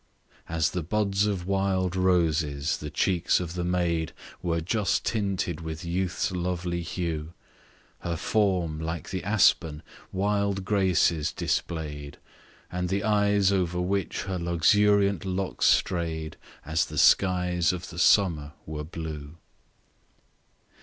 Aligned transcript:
As 0.49 0.71
the 0.71 0.81
buds 0.81 1.27
of 1.27 1.45
wild 1.45 1.95
roses, 1.95 2.77
the 2.77 2.89
cheeks 2.89 3.39
of 3.39 3.53
the 3.53 3.63
maid 3.63 4.13
Were 4.41 4.59
just 4.59 5.05
tinted 5.05 5.61
with 5.61 5.85
youth's 5.85 6.31
lovely 6.31 6.81
hue, 6.81 7.33
Her 7.99 8.15
form, 8.15 8.79
like 8.79 9.11
the 9.11 9.23
aspen, 9.23 9.83
wild 10.11 10.65
graces 10.65 11.31
display'd, 11.31 12.17
And 12.71 12.89
the 12.89 13.03
eyes, 13.03 13.51
over 13.51 13.79
which 13.79 14.23
her 14.23 14.39
luxuriant 14.39 15.23
locks 15.23 15.67
stray'd, 15.67 16.35
As 16.65 16.85
the 16.87 16.97
skies 16.97 17.71
of 17.71 17.91
the 17.91 17.99
summer 17.99 18.53
were 18.65 18.83
blue. 18.83 19.37